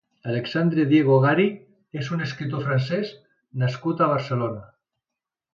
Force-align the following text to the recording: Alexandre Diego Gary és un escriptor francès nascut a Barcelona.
Alexandre 0.29 0.85
Diego 0.93 1.17
Gary 1.25 1.45
és 2.03 2.09
un 2.17 2.25
escriptor 2.29 2.65
francès 2.71 3.13
nascut 3.65 4.03
a 4.03 4.09
Barcelona. 4.17 4.65